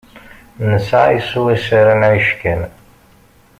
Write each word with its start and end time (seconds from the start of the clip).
Nesεa 0.69 1.19
swayes 1.27 1.65
ara 1.79 1.93
nεic 2.01 2.29
kan. 2.41 2.61